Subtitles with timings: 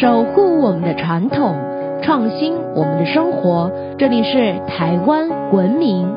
[0.00, 1.56] 守护我们的传统，
[2.02, 3.72] 创新我们的生活。
[3.96, 6.14] 这里是台湾文明。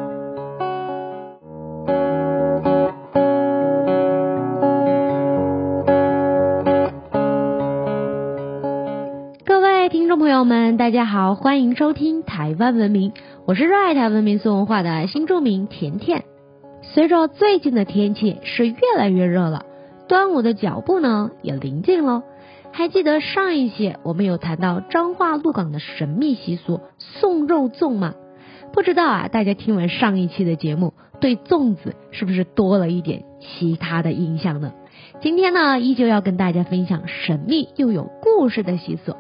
[9.46, 13.14] 各位听众朋友们，大家好，欢迎收听台湾文明，
[13.46, 16.26] 我是热爱台湾文明素文化的新著名甜甜。
[16.82, 19.64] 随着最近的天气是越来越热了，
[20.10, 22.24] 端午的脚步呢也临近了。
[22.72, 28.16] 还记得上一期我们有谈到彰化鹿港的神秘习俗送肉粽吗？
[28.72, 34.74] 不知道啊，大家听完上一期的节目，对粽子是不是多了一点其他的印象呢？
[35.22, 39.16] 今天呢，依旧要跟大家分享神秘又有故事的习俗。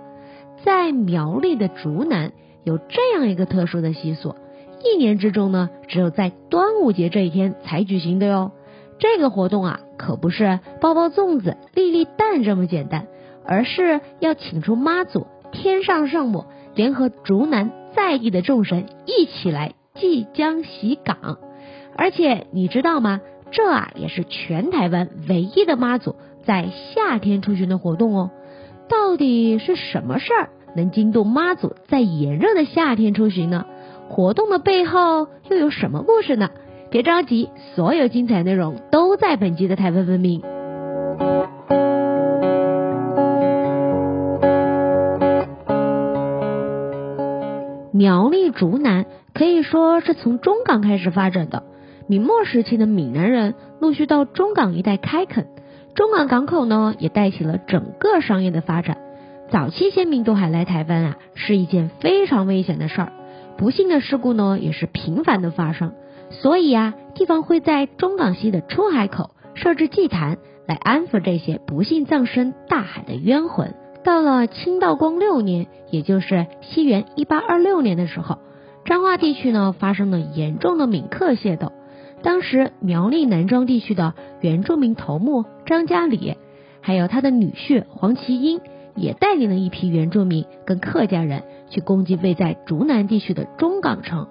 [0.64, 2.32] 在苗栗的竹南
[2.64, 4.36] 有这样一个特殊的习俗，
[4.84, 8.52] 一年之中呢，只有在端午节这一天才举行的哟。
[9.00, 13.08] 这个活动啊，可不是包包粽子、立立蛋这么简单。
[13.50, 21.40] 而是要请出妈祖、天上圣母，联合竹南在地的众神一起来即将洗港。
[21.98, 23.22] 而且你知道吗？
[23.50, 28.30] 这啊也是全台湾唯一的妈祖在夏天出巡的活动哦。
[28.88, 33.66] 到底是什么事儿能惊动妈祖在炎热的夏天出巡呢？
[34.10, 36.52] 活动的背后又有什么故事呢？
[36.92, 40.44] 别着急，所有精彩内容都在本集的台湾文明。
[48.10, 51.62] 苗栗竹南可以说是从中港开始发展的。
[52.08, 55.46] 明末时期的闽南人陆续到中港一带开垦，
[55.94, 58.98] 中港港口呢也带起了整个商业的发展。
[59.52, 63.14] 早期先民渡海来台湾啊，是一件非常危险的事儿，
[63.58, 65.94] 不幸的事故呢也是频繁的发生。
[66.32, 73.76] 所以啊，地方会在中港西的出海口设置祭坛，来安抚这些不幸葬身大海的冤魂。
[74.04, 78.38] 到了清道光六年，也就是西元一八二六年的时候，
[78.86, 81.74] 彰化地区呢发生了严重的闽客械斗。
[82.24, 86.36] 当时苗栗南庄地区的原住民头目张家礼，
[86.82, 88.62] 还有他的女婿黄其英，
[88.96, 94.28] 也带领了一批原住民跟客家人去攻击位在竹南地区的中港城。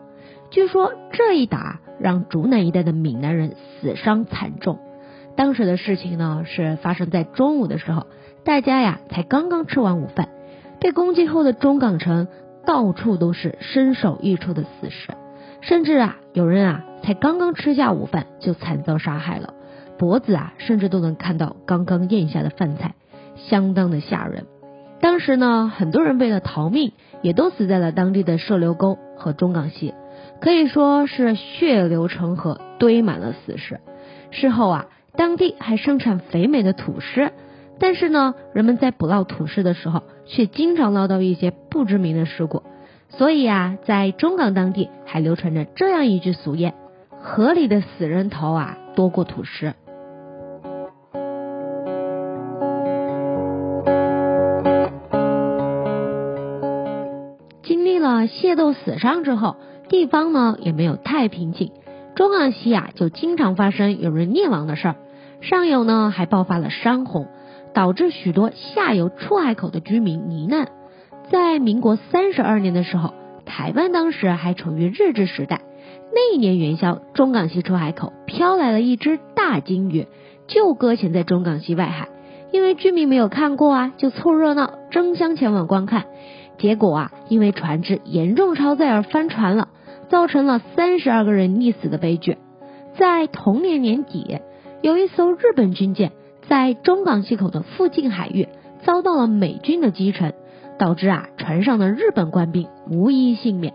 [0.50, 4.78] 据说这一打让竹南一带的闽南人死伤惨重。
[5.36, 8.06] 当时的事情呢是发生在中午的时候。
[8.44, 10.28] 大家呀，才刚刚吃完午饭，
[10.80, 12.28] 被攻击后的中港城
[12.64, 15.12] 到处都是身首异处的死尸，
[15.60, 19.54] 甚至啊，有人啊，才刚刚吃下午饭就惨遭杀害了，
[19.98, 22.94] 脖子啊，甚至都能看到刚刚咽下的饭菜，
[23.36, 24.46] 相当的吓人。
[25.00, 29.94] 当时呢，很多人为了逃命，也都死在了当地的射流沟和中港溪，
[30.40, 33.80] 可以说是血流成河，堆满了死尸。
[34.30, 37.30] 事后啊，当地还盛产肥美的土司。
[37.80, 42.62] 但是呢，人们在捕捞土司的时候，却经常捞到一些不知名的尸骨。
[43.10, 46.72] 所以啊，在中港当地还流传着这样一句俗谚
[47.22, 49.74] ：“河里的死人头啊，多过土尸。”
[57.62, 59.56] 经历了械斗死伤之后，
[59.88, 61.72] 地方呢也没有太平静，
[62.14, 64.96] 中港西啊就经常发生有人溺亡的事儿，
[65.40, 67.28] 上游呢还爆发了山洪。
[67.74, 70.68] 导致许多下游出海口的居民罹难。
[71.30, 73.12] 在民国三十二年的时候，
[73.44, 75.60] 台湾当时还处于日治时代。
[76.12, 80.06] 那一年元宵，中港西出海口飘来了一只大金鱼，
[80.46, 82.08] 就搁浅在中港西外海。
[82.50, 86.06] 因为居民没有看过啊，就凑热闹，争相前往观看。
[86.56, 89.68] 结果啊，因为船只严重超载而翻船了，
[90.08, 92.38] 造成了三十二个人溺死的悲剧。
[92.96, 94.38] 在同年年底，
[94.80, 96.12] 有一艘日本军舰。
[96.48, 98.48] 在中港西口的附近海域
[98.82, 100.32] 遭到了美军的击沉，
[100.78, 103.74] 导致啊船上的日本官兵无一幸免。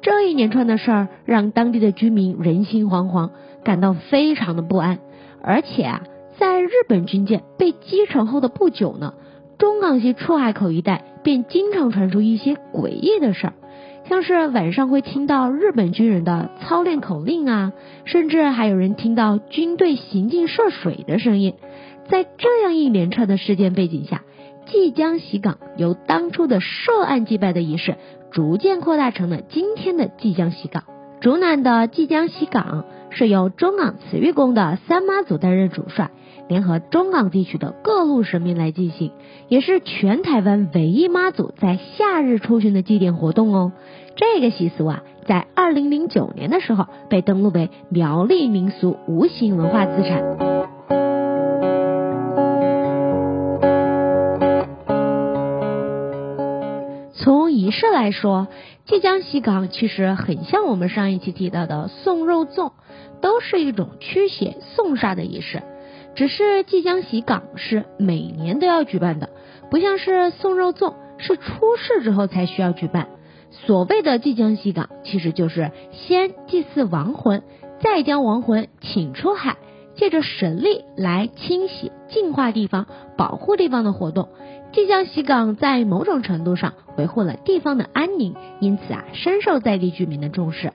[0.00, 3.30] 这一连串的事儿让当地的居民人心惶惶，
[3.62, 5.00] 感到非常的不安。
[5.42, 6.02] 而且啊，
[6.38, 9.12] 在日本军舰被击沉后的不久呢，
[9.58, 13.52] 中港西出海口一带便经常传出一些诡异的事儿，
[14.08, 17.72] 像是晚上会听到日本军人的操练口令啊，
[18.06, 21.54] 甚至还有人听到军队行进涉水的声音。
[22.08, 24.22] 在这样一连串的事件背景下，
[24.66, 27.96] 即将洗港由当初的涉案祭拜的仪式，
[28.30, 30.84] 逐渐扩大成了今天的即将洗港。
[31.20, 36.10] 竹南的即将洗港是由中港慈玉宫的三妈祖担任主帅，
[36.48, 39.12] 联合中港地区的各路神明来进行，
[39.48, 43.72] 也是全台湾唯一妈祖在夏日出巡的祭典活动哦。
[44.16, 50.53] 这个习俗啊，在二零零九年的时候被登录为苗栗民俗无形文化资产。
[57.64, 58.48] 仪式来说，
[58.84, 62.72] 即将西港其实很像我们上一期提到的送肉粽，
[63.22, 65.62] 都是一种驱邪送煞的仪式。
[66.14, 69.30] 只是即将西港是每年都要举办的，
[69.70, 73.08] 不像是送肉粽是出事之后才需要举办。
[73.50, 77.42] 所谓的即将西港，其实就是先祭祀亡魂，
[77.80, 79.56] 再将亡魂请出海，
[79.96, 82.86] 借着神力来清洗、净化地方、
[83.16, 84.28] 保护地方的活动。
[84.72, 90.72] 即将西港在某种程度上维护了地方的安宁，因此啊，深受在地居民的重视。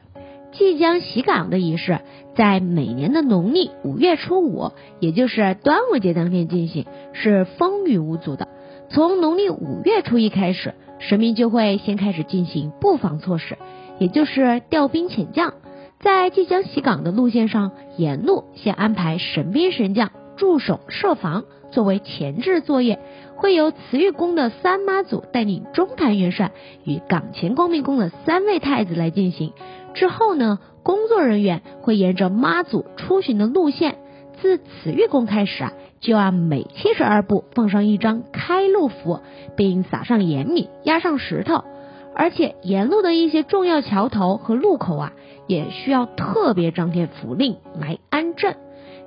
[0.51, 1.99] 即将洗港的仪式
[2.33, 8.47] 在每年的农历五月初五，也就是端午节当天进行，是风雨无阻的。
[8.89, 13.57] 从农历五月初一开始，神明就会先开始进行布防措施，
[13.99, 15.53] 也就是调兵遣将，
[15.99, 22.99] 在即将洗港的路线上，沿路先安排神兵神将驻守设防，作为前置作业，
[23.35, 26.51] 会由慈玉宫的三妈祖带领中坛元帅
[26.85, 29.51] 与港前光明宫的三位太子来进行。
[29.93, 33.97] 之后呢，工作人员会沿着妈祖出巡的路线，
[34.41, 39.19] 自慈玉宫开始啊，就按每七十二步放上一张开路符，
[39.57, 41.65] 并撒上盐米，压上石头。
[42.15, 45.13] 而且沿路的一些重要桥头和路口啊，
[45.47, 48.57] 也需要特别张贴符令来安镇。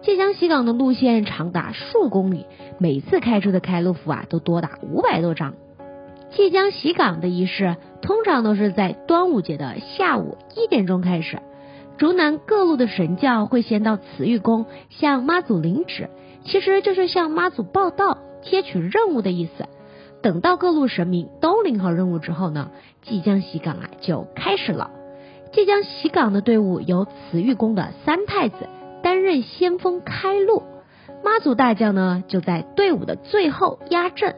[0.03, 2.47] 即将西港的路线长达数公里，
[2.79, 5.55] 每次开出的开路符啊，都多达五百多张。
[6.31, 11.39] 即将洗港的仪式通常都是在端午节的下午一点钟开始，
[11.99, 16.09] 竹南各路的神教会先到慈玉宫向妈祖领旨，
[16.45, 19.67] 其实就是向妈祖报道、接取任务的意思。
[20.23, 22.71] 等到各路神明都领好任务之后呢，
[23.03, 24.91] 即将洗港啊就开始了。
[25.53, 28.69] 即将洗港的队伍由慈玉宫的三太子
[29.03, 30.63] 担任先锋开路，
[31.23, 34.37] 妈祖大将呢就在队伍的最后压阵。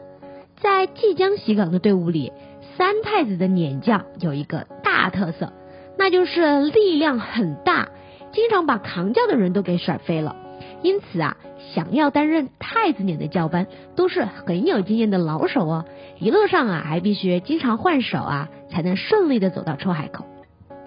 [0.59, 2.33] 在即将洗港的队伍里，
[2.77, 5.53] 三太子的撵将有一个大特色，
[5.97, 7.89] 那就是力量很大，
[8.31, 10.35] 经常把扛轿的人都给甩飞了。
[10.81, 11.37] 因此啊，
[11.73, 15.85] 想要担任太子撵的教班，都是很有经验的老手哦。
[16.19, 20.25] 一路上啊，还必须经常换手啊，才能顺利的走到出海口。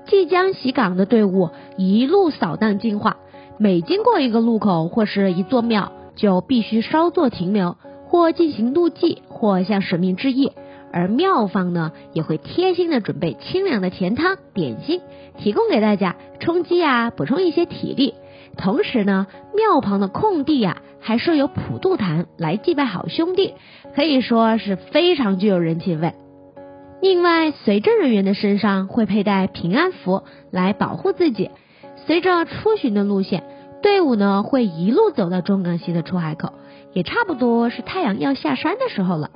[0.06, 3.16] 即将洗港的队伍一路扫荡净化，
[3.58, 7.76] 每经过一个路口或是一座庙，就必须稍作停留。
[8.10, 10.52] 或进行路祭，或向神明致意，
[10.94, 15.02] 而庙方呢也会贴心的准备清凉的甜汤点心，
[15.36, 18.14] 提供给大家充饥啊，补充一些体力。
[18.58, 23.54] 同时呢，庙旁的空地啊还设有普渡坛来祭拜好兄弟，
[23.94, 26.12] 可以说是非常具有人情味。
[27.00, 31.50] 另外，随证人员的身上会佩戴平安符来保护自己。
[32.06, 33.44] 随着出巡的路线，
[33.80, 36.52] 队伍呢会一路走到中港西的出海口。
[36.92, 39.30] 也差不多是太阳要下山的时候了。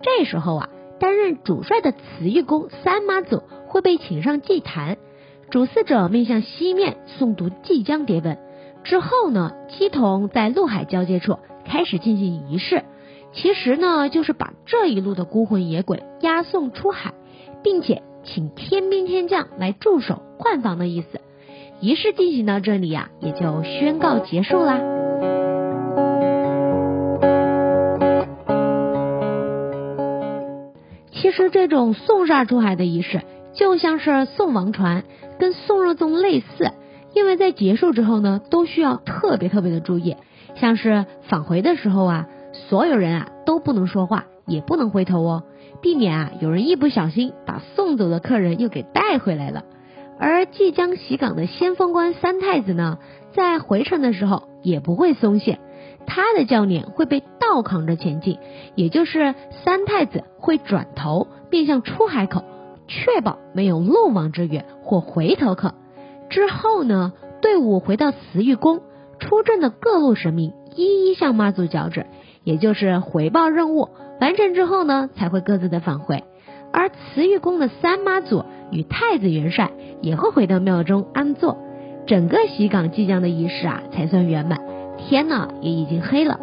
[0.00, 0.68] 这时候啊，
[0.98, 4.96] 担任主帅的慈玉宫三妈祖会被请上祭坛，
[5.50, 8.36] 主祀者面向西面诵读即将牒文。
[8.84, 12.84] 之后呢，七童在陆海交界处开始进行仪式，
[13.32, 17.14] 其实呢就是把这一路的孤魂野鬼押送出海，
[17.62, 21.20] 并且请天兵天将来驻守换防的意思。
[21.80, 24.78] 仪式进行到这里呀，也就宣告结束啦。
[31.10, 33.22] 其实这种送煞出海的仪式，
[33.54, 35.04] 就像是送王船，
[35.38, 36.70] 跟送肉粽类似。
[37.14, 40.16] 因为在结束之后呢，都需要特别特别的注意，
[40.56, 42.28] 像是返回的时候啊，
[42.68, 45.42] 所有人啊都不能说话，也不能回头哦，
[45.80, 49.64] 避免啊有人一不小心把送走的客人又给带回来了。
[50.18, 52.98] 而即将洗港的先锋官三太子呢，
[53.32, 55.58] 在回程的时候也不会松懈。
[56.06, 58.38] 他的教练会被倒扛着前进，
[58.74, 62.44] 也就是三太子会转头面向出海口，
[62.86, 65.74] 确保没有漏网之鱼或回头客。
[66.34, 68.80] 之后呢，队伍回到慈玉宫，
[69.20, 72.06] 出阵的各路神明一一向妈祖交旨，
[72.42, 76.24] 也就是回报任务完成之后呢，才会各自的返回。
[76.72, 79.70] 而慈玉宫的三妈祖与太子元帅
[80.02, 81.56] 也会回到庙中安坐，
[82.04, 84.58] 整个洗港即将的仪式啊，才算圆满。
[84.98, 86.40] 天呢，也已经黑了。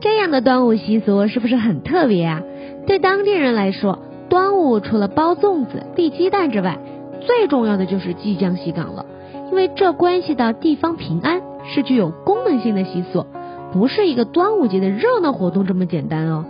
[0.00, 2.42] 这样的端午习俗是不是很特别啊？
[2.88, 3.98] 对当地人来说，
[4.30, 6.78] 端午除了包粽子、立鸡蛋之外，
[7.20, 9.04] 最重要的就是即将洗港了，
[9.50, 13.26] 因为这关系到地方平安，是具有功能性的习俗，
[13.74, 16.46] 不是一个端午节的热闹活动这么简单哦。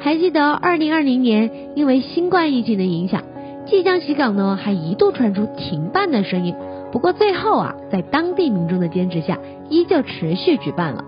[0.00, 3.22] 还记得二零二零年因为新冠疫情的影响。
[3.66, 6.56] 即将洗港呢，还一度传出停办的声音。
[6.90, 9.38] 不过最后啊，在当地民众的坚持下，
[9.68, 11.04] 依旧持续举办了。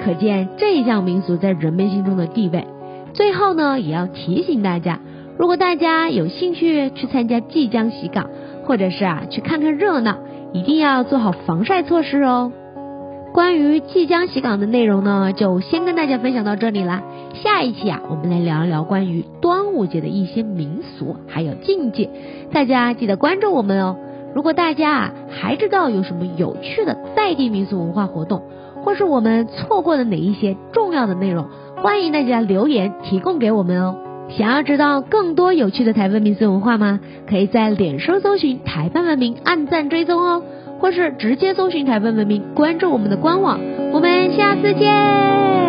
[0.00, 2.64] 可见这一项民俗在人们心中的地位。
[3.12, 5.00] 最后呢，也要提醒大家，
[5.38, 8.30] 如果大家有兴趣去参加即将洗港，
[8.64, 10.16] 或者是啊去看看热闹，
[10.52, 12.52] 一定要做好防晒措施哦。
[13.32, 17.02] 关于即将洗港的内容呢，就先跟大家分享到这里啦。
[17.34, 22.10] 下一期啊，我们来聊一聊关于端午节的一些民俗还有禁忌，
[22.52, 23.96] 大家记得关注我们哦。
[24.34, 28.42] 如果大家啊还知道有什么有趣的在地民俗文化活动，
[28.82, 31.46] 或是我们错过的哪一些重要的内容，
[31.82, 33.96] 欢迎大家留言提供给我们哦。
[34.28, 37.00] 想要知道更多有趣的台湾民俗文化吗？
[37.28, 40.42] 可以在脸书搜寻台湾文明，按赞追踪哦。
[40.78, 43.60] 或是直接搜寻台湾文明，关注我们的官网，
[43.92, 45.59] 我们下次见。